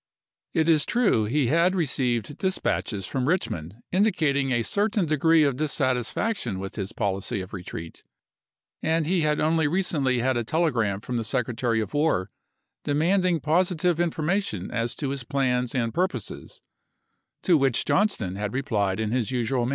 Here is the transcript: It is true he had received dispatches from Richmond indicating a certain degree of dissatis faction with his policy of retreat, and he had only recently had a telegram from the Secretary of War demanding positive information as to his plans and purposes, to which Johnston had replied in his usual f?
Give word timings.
It 0.55 0.67
is 0.67 0.83
true 0.83 1.25
he 1.25 1.45
had 1.45 1.75
received 1.75 2.35
dispatches 2.39 3.05
from 3.05 3.27
Richmond 3.27 3.75
indicating 3.91 4.51
a 4.51 4.63
certain 4.63 5.05
degree 5.05 5.43
of 5.43 5.57
dissatis 5.57 6.11
faction 6.11 6.57
with 6.57 6.73
his 6.73 6.91
policy 6.91 7.39
of 7.39 7.53
retreat, 7.53 8.03
and 8.81 9.05
he 9.05 9.21
had 9.21 9.39
only 9.39 9.67
recently 9.67 10.17
had 10.17 10.37
a 10.37 10.43
telegram 10.43 11.01
from 11.01 11.17
the 11.17 11.23
Secretary 11.23 11.79
of 11.81 11.93
War 11.93 12.31
demanding 12.83 13.41
positive 13.41 13.99
information 13.99 14.71
as 14.71 14.95
to 14.95 15.09
his 15.09 15.23
plans 15.23 15.75
and 15.75 15.93
purposes, 15.93 16.61
to 17.43 17.55
which 17.55 17.85
Johnston 17.85 18.37
had 18.37 18.55
replied 18.55 18.99
in 18.99 19.11
his 19.11 19.29
usual 19.29 19.65
f? 19.69 19.69